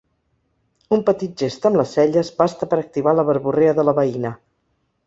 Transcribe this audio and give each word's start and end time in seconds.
Un 0.97 1.03
petit 1.09 1.35
gest 1.45 1.67
amb 1.71 1.79
les 1.81 1.93
celles 1.99 2.33
basta 2.43 2.69
per 2.73 2.81
activar 2.81 3.15
la 3.21 3.29
verborrea 3.33 3.79
de 3.83 3.89
la 3.91 3.97
veïna. 4.03 4.35